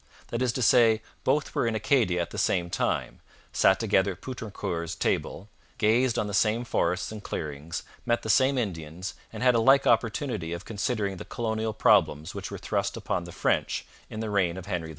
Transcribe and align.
That 0.29 0.41
is 0.41 0.51
to 0.53 0.63
say, 0.63 1.03
both 1.23 1.53
were 1.53 1.67
in 1.67 1.75
Acadia 1.75 2.19
at 2.19 2.31
the 2.31 2.39
same 2.39 2.71
time, 2.71 3.19
sat 3.53 3.79
together 3.79 4.13
at 4.13 4.21
Poutrincourt's 4.21 4.95
table, 4.95 5.47
gazed 5.77 6.17
on 6.17 6.25
the 6.25 6.33
same 6.33 6.63
forests 6.65 7.11
and 7.11 7.21
clearings, 7.21 7.83
met 8.03 8.23
the 8.23 8.27
same 8.31 8.57
Indians, 8.57 9.13
and 9.31 9.43
had 9.43 9.53
a 9.53 9.59
like 9.59 9.85
opportunity 9.85 10.53
of 10.53 10.65
considering 10.65 11.17
the 11.17 11.25
colonial 11.25 11.71
problems 11.71 12.33
which 12.33 12.49
were 12.49 12.57
thrust 12.57 12.97
upon 12.97 13.25
the 13.25 13.31
French 13.31 13.85
in 14.09 14.21
the 14.21 14.31
reign 14.31 14.57
of 14.57 14.65
Henry 14.65 14.89
IV. 14.89 14.89